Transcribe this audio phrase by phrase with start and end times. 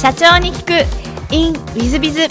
[0.00, 1.34] 社長に聞く。
[1.34, 2.28] In ウィズビズ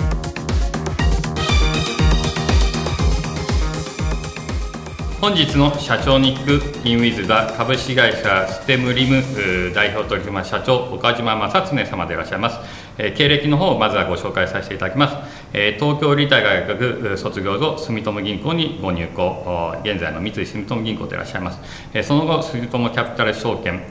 [5.20, 6.88] 本日の社長に聞く。
[6.88, 9.22] インウィズは株式会社ステムリム
[9.74, 12.60] 代表取締社長岡島正恒様でいらっしゃいます、
[12.98, 15.16] え経歴の方をまずはご紹介させていただきます、
[15.52, 19.76] 東京理大大学卒業後住友銀行にご入行。
[19.84, 21.60] 現在の三井住友銀行でいらっしゃいます、
[22.04, 23.82] その後住友キャピタル証券、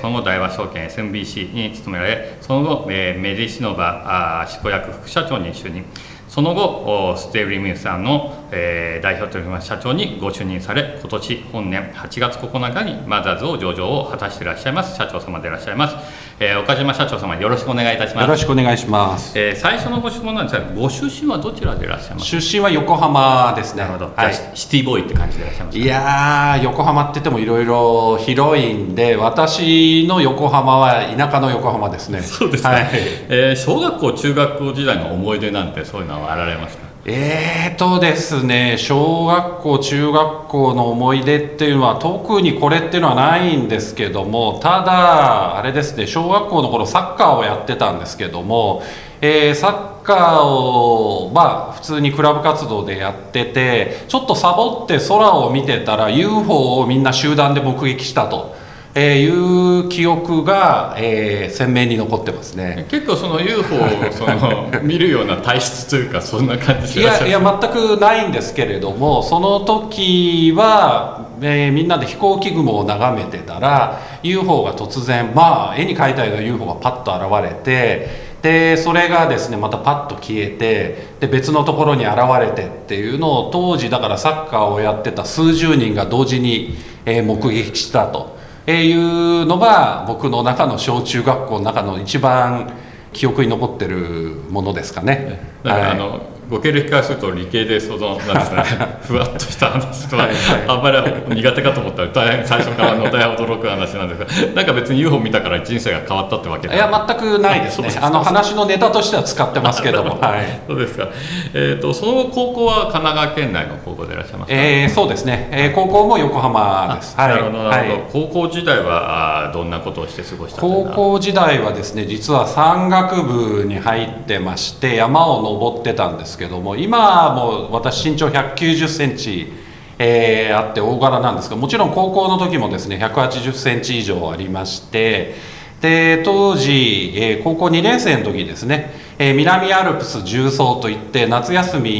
[0.00, 5.84] その後大和証券 SMBC に勤められその後、えーメディシノバ執行役副社長に就任。
[6.28, 14.96] その後、ステーブリミューさんの、えー代表取締役社長にご就任され、今年本年8月9日にマザーズを上場を果たしていらっしゃいます。
[14.96, 15.96] 社長様でいらっしゃいます。
[16.40, 18.24] えー岡島社長様、よろしくお願いいたします。
[18.24, 19.38] よろしくお願いします。
[19.38, 22.36] えー最初のご質問なんですが、ご出身はどちらでいらっしゃいます？
[22.36, 23.82] か出身は横浜ですね。
[23.82, 25.84] なるほど、はいシティボーイって感じでいらっしゃいますか？
[25.84, 32.22] いやー、横浜って言ってもいろいろ広いんで、私の横浜は田舎の横浜ですね。
[32.22, 32.88] そうですか、はい、
[33.28, 36.91] えー小学校、中学校時代の思い出なんて、そういうのはあられますか？
[37.04, 48.84] えーとですね、小学校、中学校の思い出っていうのは、特にこれっていうのはないんですけども、ただ、あれですね、小学校の頃サッカーをやってたんですけども、
[49.20, 49.68] えーサ
[50.02, 58.54] ッカーを、まあ、普通にクラブ活動でやってて、ちょっとサボって空を見てたら、UFO をみんな集団で目撃したと。
[58.94, 62.86] えーいう記憶が、えー鮮明に残ってますね。
[62.90, 63.78] 結構その UFO を
[64.12, 92.72] その見るような体質というか、そんな感じいやいや全くないんですけれどもその時は、えーみんなで飛行機雲を眺めてたら UFO が突然まあ絵に描いたような UFO がパッと現れてでそれがですねまたパッと消えてで別のところに現れてっていうのを当時だからサッカーをやってた数十人が同時に、えー目撃したと、えーいうのが僕の中の小中学校の中の一番
[93.12, 95.52] 記憶に残ってるものですかね。
[95.62, 98.62] だから、はいあのご経歴からすると理系でそのなんですね
[99.08, 100.28] ふわっとした話とは
[100.68, 106.78] あんまり苦手かと思ったら大変最初からの大変驚く話なんですが なんか別に UFO 見たから人生が変わったってわけでい。
[106.78, 107.88] や全くないですね。
[108.00, 110.60] あの話のネタとしては使ってますけども、 はい。
[110.68, 111.08] そうですか、
[111.54, 117.16] えー、とその後高校は神奈川県内の高校でいらっしゃいますか、えーそうですね、えー高校も横浜です。
[117.16, 117.28] はい。
[117.28, 118.02] なるほどなるほど、はい。
[118.12, 129.52] 高校時代はどんなことをして過ごした高校時代はですね実は山岳部に入ってまして山を登ってたんですけどけども今も私身長1 9 0センチ
[129.98, 135.34] えーあって大柄なんですがもちろん高校の時もですね1 8 0センチ以上ありまして
[135.80, 141.90] で当時、えー高校2年生の時ですね、えー南アルプス重走といって夏休み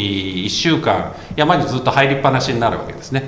[0.44, 3.22] 1週間山にずっと入りっぱなしになるわけですね。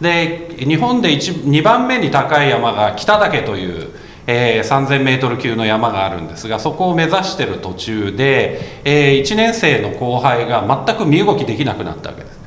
[0.00, 3.90] で日本で2番目に高い山が北岳という、
[4.26, 12.40] えー 3000m 級の山があるんですがそこを目指してる途中で、え1年生の後輩が全く身動きできなくなったわけです。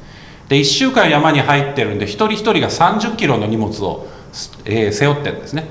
[0.49, 4.07] で1週間山に入ってるんで一人一人が3 0キロの荷物を、
[4.65, 5.65] えー背負ってるんですね。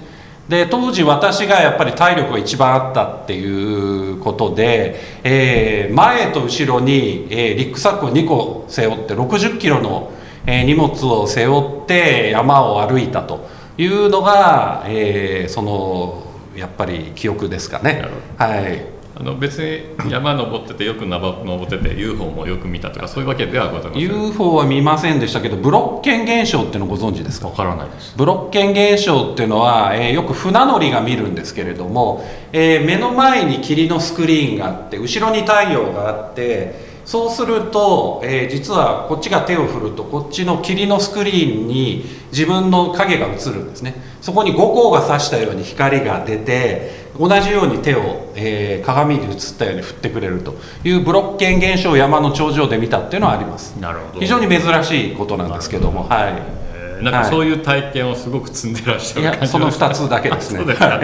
[0.48, 10.12] で当時私がやっぱり体力が一番あったっていうことで、えー前と後ろに、えーリックサックを2個背負って60キロの、
[10.46, 13.61] えー荷物を背負って山を歩いたと。
[13.78, 16.22] いうのが、えーその
[16.54, 18.04] やっぱり記憶ですかね。
[18.36, 18.84] はい。
[19.14, 24.02] あの別に山登っててよく登ってて UFO もよく見たとかそういうわけではございません。
[24.02, 27.48] UFO は見ませんでしたけどブロッケン現象っていうのご存知ですか？
[27.48, 28.14] わからないです。
[28.16, 32.22] ブロッケン現象っていうのは、えーよく船乗りが見るんですけれども、
[32.52, 43.96] えー目の前に霧のスクリーンがあって後ろに太陽があってそうすると、えー実はこっちが手を振るとこっちの霧のスクリーンに自分の影が映るんですね。
[44.22, 53.78] そこに五光が差したように光が出て同じように手を、えー鏡に映ったように振ってくれるというブロッケン現象を山の頂上で見たっていうのはあります。
[53.78, 54.20] なるほど。
[54.20, 56.32] 非常に珍しいことなんですけどもはい。
[56.32, 56.61] えー
[57.02, 60.58] なんかそういう体験をすごく積んでらっしゃる感じいやその2つだけですね。
[60.64, 61.00] そう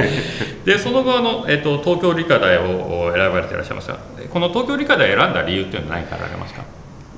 [0.65, 3.99] でその後あの、えっと東京理科大を選ばれていらっしゃいますが
[4.33, 6.62] この東京理科大を選んだ理由っていうのは何かあられますか？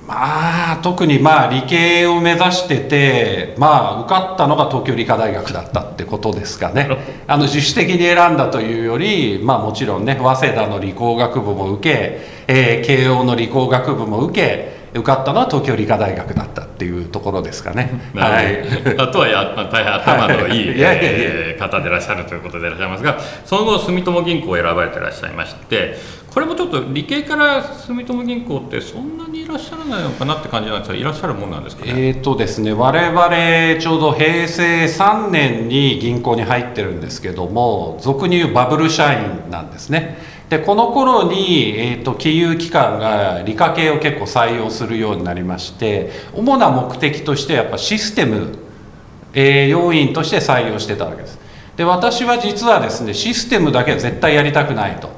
[0.06, 6.88] まあ特にまあ理系を目指しててまあ受かったのが東京理科大学だったってことですかね。
[7.29, 17.90] あの自主的に選んだというよりまあもちろんね早稲田の理工学部も受け、えー慶応の理工学部も受け受かったのは東京理科大学だったっていうところですかね。
[18.14, 19.02] なるほど。
[19.02, 25.94] あとはやまあ大変頭のいい、 えー方でいらっしゃるということでいらっしゃいますがその後住友銀行を選ばれていらっしゃいまして
[26.31, 40.19] これもちょっと理系から住友銀行ってそんなにいらっしゃらないのかなって感じなんですがいらっしゃるもんなんですかね、えーとですね、我々ちょうど平成3年に銀行に入ってるんですけども俗に言うバブル社員なんですね
[40.50, 48.58] でこの頃に、えーと、金融機関が理科系を結構採用するようになりまして主な目的としてやっぱシステム、
[49.32, 51.38] えー、要員として採用してたわけです。
[51.76, 55.11] で私は実はですねシステムだけは絶対やりたくないと、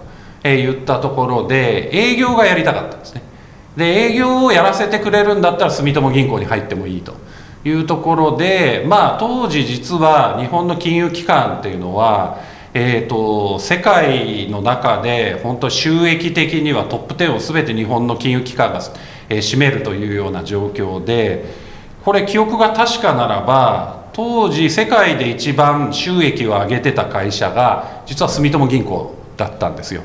[0.44, 3.22] えー、言ったところで営業がやりたかったんですね。
[3.74, 7.14] で営業をやらせてくれるんだったら住友銀行に入ってもいいと
[7.64, 18.80] いうところでまあ当時実は日本の金融機関っていうのはえーと、世界の中で本当収益的にはトップ10を全て日本の金融機関が、
[19.28, 21.44] えー、占めるというような状況で
[22.02, 30.02] これ記憶が確かならば当時世界で一番収益を上げてた会社が実は住友銀行だったんですよ。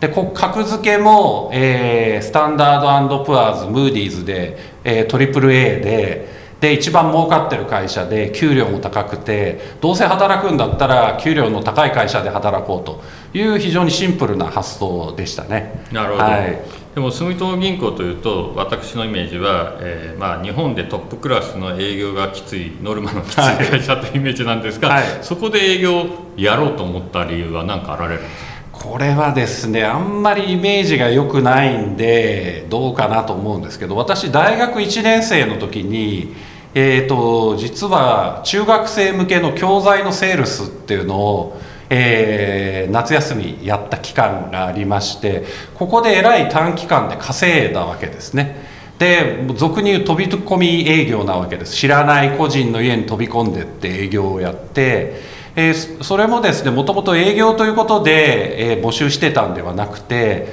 [0.00, 13.00] で格付けも、えー、スタンダードプアーズムーディーズで、えー、トリプル A でで一番儲かってる会社で給料も高くてどうせ働くんだったら給料の高い会社で働こうと
[13.32, 15.84] いう非常にシンプルな発想でしたね。
[15.92, 16.58] なるほど、はい、
[16.94, 26.06] でも住友銀行というと私のイメージは、えー、まあ、日本でトップクラスの営業がきついノルマのきつい会社というイメージなんですが、はい、そこで営業
[26.36, 28.47] やろうと思った理由は何かあられるんですか？
[28.88, 36.34] これはですねあんまりイメージが良くないんでどうかなと思うんですけど私大学1年生の時に
[36.74, 45.44] えーと、実は中学生向けの教材のセールスっていうのを、えー、夏休みやった期間がありまして
[45.74, 48.56] ここでえらい短期間で稼いだわけですね。
[48.98, 51.74] で俗に言う飛び込み営業なわけです。
[51.74, 60.46] 知らない個人の家に飛び込んでって営業をやってえー、それもですねもともと営業ということで、えー、募集してたんではなくて、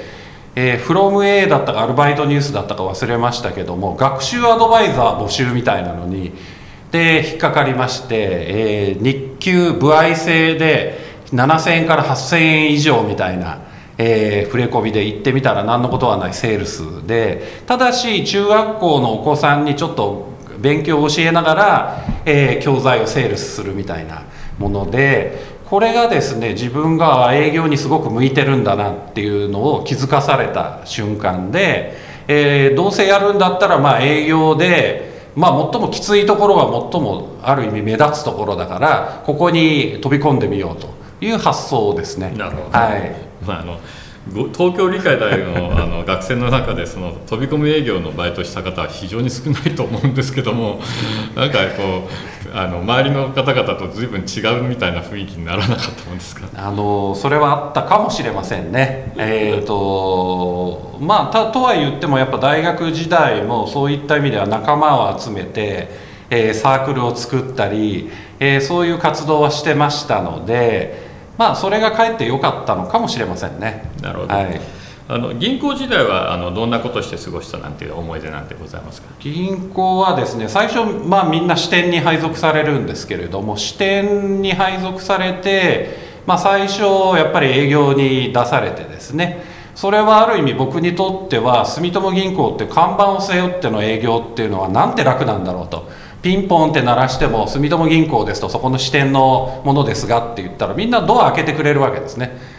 [0.55, 6.31] えー、フロム A だったかアルバイトニュースだったか忘れましたけども学習アドバイザー募集みたいなのに
[6.91, 10.97] で引っかかりまして、えー、日給歩合制で
[11.27, 13.59] 7000円から8000円以上みたいな、
[13.99, 24.23] えー、触れ込みで行ってみたら何のことはないセールスでただし中学校のお子さんにちょっと勉強を教えながら、えー、教材をセールスするみたいな。
[24.59, 31.97] ものでこれがですね自分が営業にすごく向いてるんだなっていうのを気づかされた瞬間で、
[32.27, 42.31] えー、どうせやるんだったらまあ営業で、まあ、最もきついところが最もある意味目立つところだからここに飛び込んでみようという発想ですね。
[42.37, 43.15] なるほど、はい
[43.45, 43.79] まあ、あの
[44.31, 50.79] 東京理科大のあの学生の中でその飛び込み営業のバイトした方は非常に少ないと思うんですけども
[51.35, 56.47] なんかこうあの周りの方々と随分違うみたいな雰囲気にならなかったもんですか？
[56.55, 59.13] あのそれはあったかもしれませんね。
[59.17, 65.89] えーとまあ、たとは言ってもやっぱ大学時代もそういった意味では仲間を集めて、
[66.29, 68.09] えー、サークルを作ったり、
[68.39, 71.03] えー、そういう活動はしてましたので。
[71.37, 73.91] まあそれがかえって良かったのかもしれませんね。
[74.01, 74.61] なるほど、はい、
[75.07, 79.07] あの銀行時代はあのどんなことして過ごしたなんていう思い出なんてございますか？
[79.19, 86.81] 銀行はですね最初、まあ、みんな支店に配属されるんですけれども支店に配属されて、まあ、最初
[87.17, 89.43] やっぱり営業に出されてですね。
[89.75, 95.89] それはある意味僕にとっては住友銀行って看板を背負っての営業っていうのはなんて楽なんだろうと。
[96.21, 102.54] ピンポンって鳴らしても住友銀行ですとそこの支店のものですがって言ったらみんなドア開けてくれるわけですね。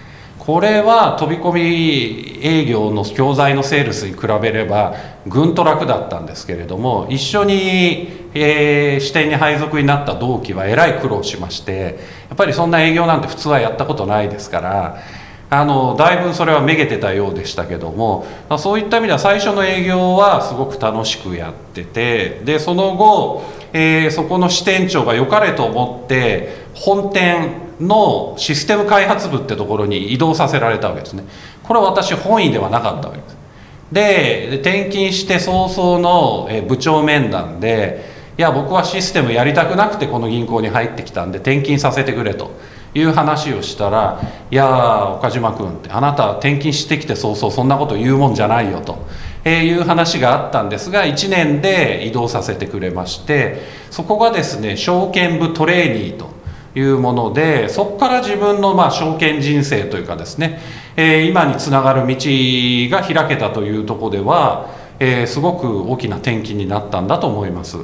[0.47, 4.95] これは飛び込み営業の教材のセールスに比べれば
[5.27, 11.99] ぐんと楽だったんですけれども一緒に、えー、支店に配属になった同期はえらい苦労しまして
[12.29, 15.03] やっぱりそんな営業なんて普通はやったことないですから
[15.51, 18.25] あのだいぶそれはめげてたようでしたけども
[18.57, 31.25] そういった意味では最初の営業はすごく楽しくやっててでその後、えー、そこの支店長が良かれと思って本店のシステム開発部ってところに移動させられたわけですね
[31.63, 33.37] これは私本意ではなかったわけです
[33.93, 38.05] で転勤して早々の部長面談で
[38.39, 42.51] いや僕はシステムやりたくなくてこの銀行に入ってきたんで転勤させてくれと。
[42.99, 48.97] いう話をしたら「いや岡島君あなた転勤してきて早々そんなこと言うもんじゃないよ」と。
[49.45, 56.29] え、いう話があったんですが1年で移動させてくれましてそこがですね証券部トレーニーと
[56.77, 60.61] いうものでそこから自分のまあ証券人生というかですね、
[60.97, 64.69] えー、今につながる道が開けたというとこでは、
[65.01, 67.79] えー、すごく大きな転機になったんだと思います。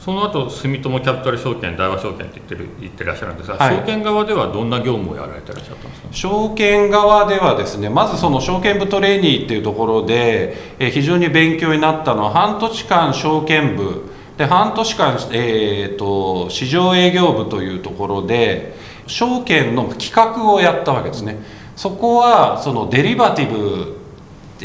[0.00, 6.08] その後住友キャピタル証券大和証券って言ってる言ってらっしゃるんですが、はい、証券側ではどんな業務をやられてらっしゃったんですか？
[6.10, 18.74] 証券側ではですねまずその証券部トレーニーっていうところで、え非常に勉強になったのは半年間証券部で半年間、えーと、市場営業部というところで
[19.06, 21.38] 証券の企画をやったわけですね。
[21.76, 24.04] そこはそのデリバティブ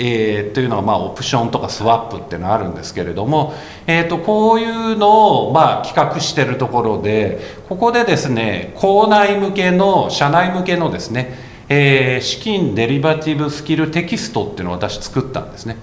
[0.01, 3.53] えー、というのはまあオプションとかスワップっていうのがあるんですけれども、
[3.85, 11.35] えー、とこういうのをまあ企画してるところでここでですね校内向けの社内向けのですね、
[11.67, 15.75] えー、資金デリバティブスキルテキストっていうのを私作ったんですね。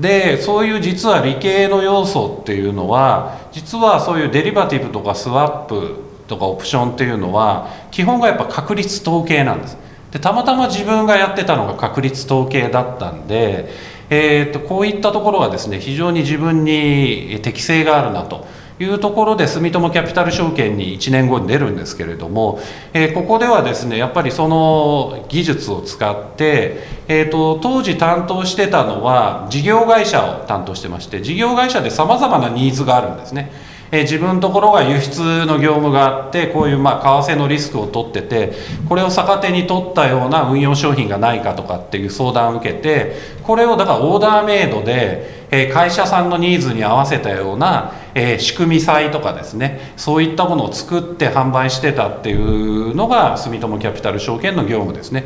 [0.00, 9.76] でそういう実は理系の要素っていうのは実はそういうデリバティブとかスワップとかオプションっていうのは基本がやっぱ確率統計なんです。
[10.10, 13.68] でたまたま自分がやってたのが確率統計だったんで、
[14.08, 18.46] えーと、こういったところはですね非常に自分に適性があるなと。
[18.80, 22.60] いうところで住友キャピタル証券に1年後に出るんですけれども、
[22.94, 33.52] えー、ここではですねやっぱりその技術を使って、えーと、当時担当してたのは事業会社を担当してまして事業会社でさまざまなニーズがあるんですね。
[33.92, 38.52] え自分のところが輸出の業務があってこういうまあ為替のリスクを取ってて
[38.88, 55.24] これを逆手に取ったような運用商品がないかとかっていう相談を受けてこれをだからオーダーメイドで、え会社さんのニーズに合わせたような、え仕組み債とかですねそういったものを作って販売してたっていうのが住友キャピタル証券の業務ですね。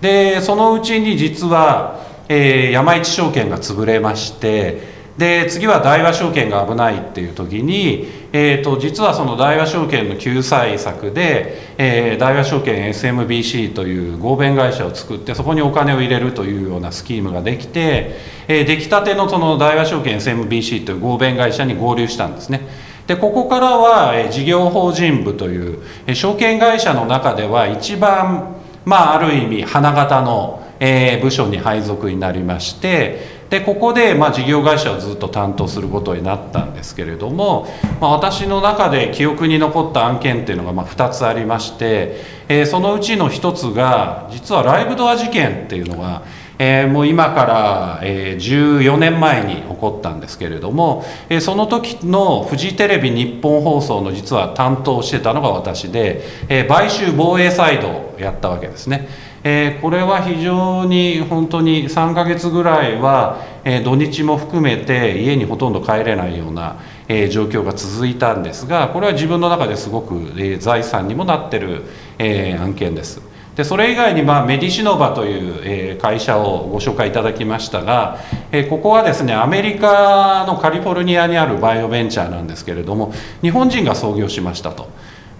[0.00, 4.82] でそのうちに実は、え山一証券が潰れまして
[5.16, 18.16] で次は大和証券が危ないっていう時に、えーと、実はその大和証券の救済策で、えー、大和証券 SMBC という合弁会社を作ってそこにお金を入れるというようなスキームができて、
[18.48, 22.66] えー、出来たてのその大和証券 SMBC という合弁会社に合流したんですね。
[23.06, 37.68] でここからは、え事業法人部という、え証券会社の中では一番、まあ、ある意味花形の、え部署に配属になりましてでここでまあ事業会社をずっと担当することになったんですけれども、
[38.00, 42.16] まあ、私の中で記憶に残った案件っていうのがまあ2つありまして、
[42.48, 46.22] えー、そのうちの1つが実はライブドア事件っていうのが、
[46.58, 59.31] えー、もう今から、え、14年前に起こったんですけれども、え、その時のフジテレビ日本放送の実は担当してたのが私で、え、買収防衛サイドをやったわけですね。
[59.44, 71.82] えー、これは非常に本当に3ヶ月ぐらいは、えー、土日も含めて家にほとんど帰れないような、えー、状況が続いたんですがこれは自分の中ですごく、え財産にもなってる、
[72.18, 73.20] え案件です。
[73.56, 78.18] でそれ以外に、まあ、メディシノバという、え会社をご紹介いただきましたが、
[78.52, 84.88] えここはですねアメリカのカリフォルニアにあるバイオベンチャーなんですけれども日本人が創業しましたと。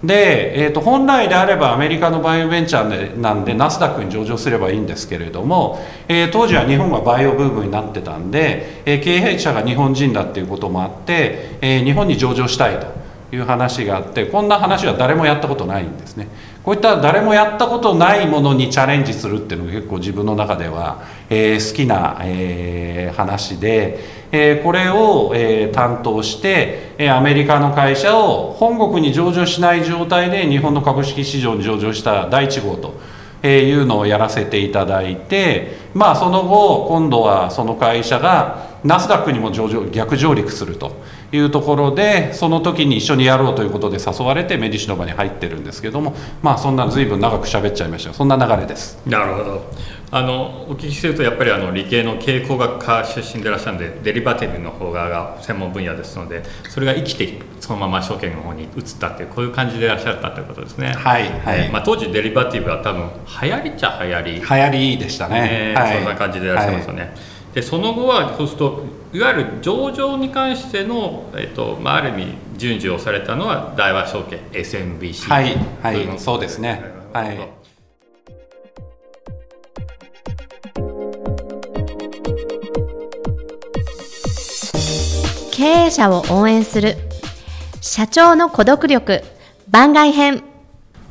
[0.03, 5.79] で、えーと、本来であればアメリカのバイオベンチャーなんでナスダックに上場すればいいんですけれども、
[6.09, 12.87] えー、当時は日本がバイオブームになってたんで、えー、経営者が日本人だっていうこともあって、えー、日本に上場したいと
[13.33, 16.27] いう話があってこんな話は誰もやったことないんですね
[16.63, 24.22] こういった誰もやったことないものにチャレンジするっていうのが結構自分の中では、え好きな、え話で。
[24.35, 33.13] えこれを、え担当して、えアメリカの会社を本国に上場しない状態で日本の株式市場に上場した第1号と。
[33.45, 40.95] えいうのをやらせていただいて、まあ、その後今度はその会社がナスダックにも上場逆上陸すると
[41.33, 49.65] いうところでその時に一緒にやろうということで誘われてメディシノバに入ってるんですけどもまあそんな随分長く喋っちゃいましたそんな流れですなるほど
[50.15, 60.93] あのお聞きするとやっぱりあの理系の経工学科出身でいらっしゃるんでデリバティブの方が専門分野ですのでそれが生きてそのまま証券の方に移ったっていうこういう感じでいらっしゃったということですね。
[60.93, 63.09] はいはい、まあ、当時デリバティブは多分
[63.41, 67.11] 流行りっちゃ流行り流行りでしたね、はい、そんな感じでいらっしゃいますよね、はい、
[67.55, 76.19] でその後はそうするといわゆる上場に関しての、えっとまあ、ある意味順次をされたのは大和証券 SMBC はいはい。
[76.19, 76.83] そうですね。
[77.13, 77.62] はい
[85.55, 86.95] 経営者を応援する。
[87.79, 89.21] 社長の孤独力。
[89.69, 90.43] 番外編。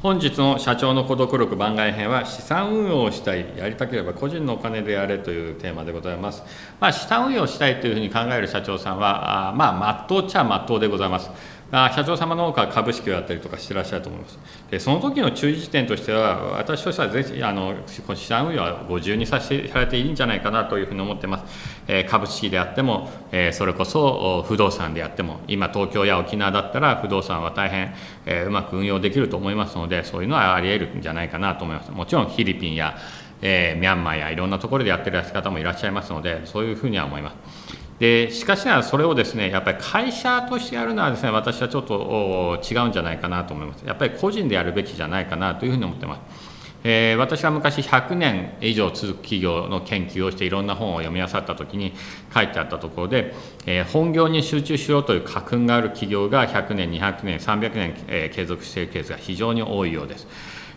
[0.03, 3.47] 本日の社長の孤独力番外編は資産運用をしたい。
[3.57, 6.43] やりたければ個人のお金でやれというテーマでございます、
[6.81, 11.31] まあ、資産運用したいというふうに考える社長さんはあまあまっとうっちゃまっとうでございます。
[11.75, 14.39] あ社長様の方から株式をやったりとかしてらっしゃると思います。
[14.71, 21.45] でその時の注意点としては、私としてはぜひあの資産運用はご自由にさせていただいていいんじゃないかなというふうに思ってます。
[21.89, 27.95] えー、株式であっても、えー、それこそ不動産であっても、今、東京や沖縄だったら不動産は大変、
[28.27, 31.91] えー、うまく運用できると思いますので、そういうのはあり得るんじゃないかなと思います。
[31.91, 32.99] もちろんフィリピンや、
[33.41, 37.82] えミャンマーやいろんなところでやってる方もいらっしゃいますので、そういうふうには思います。
[38.03, 46.53] でしかしながらそれをですねやっぱり会社としてやるのはですね私はちょっと違うんじゃないかなと思いますやっぱり個人でやるべきじゃないかなというふうに思ってます
[46.85, 51.93] えー、私は昔100年以上続く企業の研究をしていろんな本を読み漁った時に
[52.35, 60.27] 書いてあったところで、えー、本業に集中しようという家訓がある企業が100年200年300年、えー、継続しているケースが非常に多いようです。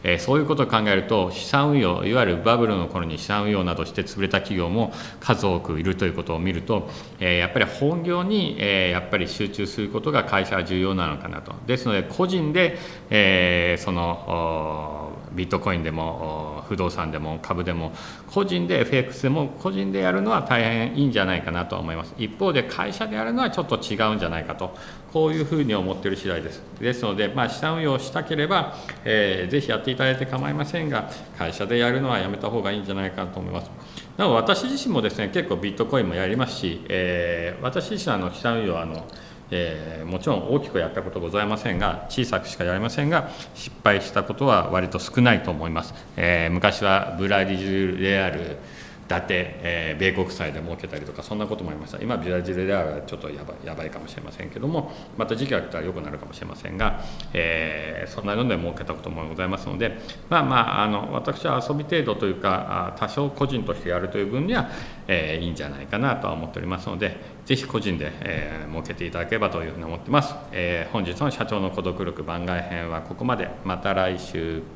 [0.08, 6.88] えそういうことを考えると資産運用いわゆるバブルの頃に資産運用などして潰れた企業も数多くいるということを見ると、
[7.20, 11.54] えやっぱり本業に、えやっぱり集中することが会社は重要なのかなと。
[11.66, 12.78] ですので個人で、
[13.10, 17.92] えそのビットコインでも不動産でも株でも
[18.32, 22.14] 個人で FX でも個人でやるのは大変いいんじゃないかなとは思います。
[22.18, 24.76] 一方で会社でやるのはちょっと違うんじゃないかと
[25.14, 26.62] こういうふうに思っている次第です。
[26.80, 33.70] ですので、まあ、資産運用したければ、えー、ぜひやっていただいて構いませんが会社でやるのはやめた方がいいんじゃないかと思います。
[34.18, 39.06] なお私自身もですね結構ビットコインもやりますし、えー、私自身の資産運用はあの
[39.52, 48.58] えー、もちろん大きくやったことございませんが小さくしかやりませんが失敗したことは割と少ないと思います、えー、昔はブラジルレアル
[49.06, 52.02] 伊達、えー、米国債で儲けたりとかそんなこともありました。
[52.02, 57.02] 今ブラジルではちょっとやばやばいかもしれませんけどもまた時期が来たら良くなるかもしれませんが、
[57.34, 59.98] えー、そんなので儲けたこともございますので
[60.30, 64.70] まあまああの私は遊び程度というか多少個人としてやるという分には、
[65.08, 73.50] えー、いいんじゃないかなとは思っておりますのでぜひ個人で、えー、儲けていただければというふうに思ってます、えー、本日の社長の孤独力番外編はここまで。
[73.64, 74.75] また来週。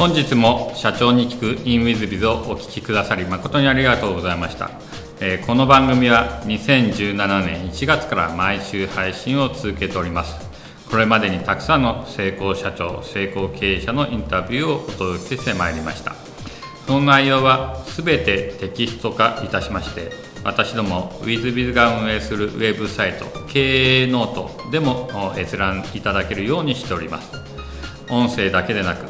[0.00, 4.70] 本日も社長に聞く in WithBiz をお聞きくださり誠にありがとうございました、
[5.20, 10.48] えー、この番組は2017年1月から毎週配信を続けております。
[10.90, 16.14] これまでにたくさんの成功社長成功経営者のインタビューをお届けしてまいりました。
[16.86, 20.12] その内容は全てテキスト化いたしまして
[20.44, 27.32] 私ども WithBiz が運営するウェブサイト経営ノートでも閲覧いただけるようにしております。
[28.08, 29.09] 音声だけでなく